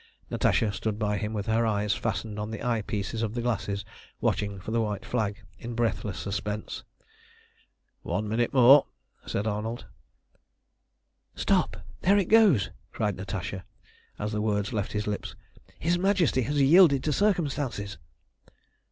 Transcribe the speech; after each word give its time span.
Natasha 0.31 0.73
stood 0.73 0.97
by 0.97 1.15
him 1.15 1.31
with 1.31 1.45
her 1.45 1.63
eyes 1.63 1.93
fastened 1.93 2.35
to 2.37 2.45
the 2.47 2.65
eye 2.65 2.81
pieces 2.81 3.21
of 3.21 3.35
the 3.35 3.41
glasses 3.43 3.85
watching 4.19 4.59
for 4.59 4.71
the 4.71 4.81
white 4.81 5.05
flag 5.05 5.43
in 5.59 5.75
breathless 5.75 6.17
suspense. 6.17 6.83
"One 8.01 8.27
minute 8.27 8.51
more!" 8.51 8.87
said 9.27 9.45
Arnold. 9.45 9.85
"Stop, 11.35 11.85
there 12.01 12.17
it 12.17 12.29
goes!" 12.29 12.71
cried 12.91 13.15
Natasha 13.15 13.63
as 14.17 14.31
the 14.31 14.41
words 14.41 14.73
left 14.73 14.93
his 14.93 15.05
lips. 15.05 15.35
"His 15.77 15.99
Majesty 15.99 16.41
has 16.41 16.59
yielded 16.59 17.03
to 17.03 17.13
circumstances!" 17.13 17.99